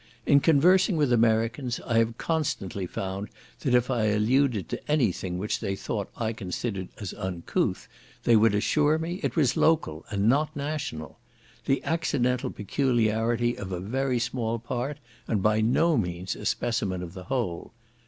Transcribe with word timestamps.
In 0.25 0.39
conversing 0.39 0.97
with 0.97 1.13
Americans 1.13 1.79
I 1.85 1.99
have 1.99 2.17
constantly 2.17 2.87
found 2.87 3.29
that 3.59 3.75
if 3.75 3.91
I 3.91 4.05
alluded 4.05 4.67
to 4.69 4.91
anything 4.91 5.37
which 5.37 5.59
they 5.59 5.75
thought 5.75 6.09
I 6.17 6.33
considered 6.33 6.87
as 6.97 7.13
uncouth, 7.13 7.87
they 8.23 8.35
would 8.35 8.55
assure 8.55 8.97
me 8.97 9.19
it 9.21 9.35
was 9.35 9.55
local, 9.55 10.03
and 10.09 10.27
not 10.27 10.55
national; 10.55 11.19
the 11.65 11.83
accidental 11.83 12.49
peculiarity 12.49 13.55
of 13.55 13.71
a 13.71 13.79
very 13.79 14.17
small 14.17 14.57
part, 14.57 14.97
and 15.27 15.43
by 15.43 15.61
no 15.61 15.95
means 15.97 16.35
a 16.35 16.45
specimen 16.47 17.03
of 17.03 17.13
the 17.13 17.25
whole. 17.25 17.71